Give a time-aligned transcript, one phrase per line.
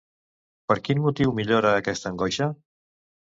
[0.71, 2.49] Per quin motiu millora, aquesta angoixa?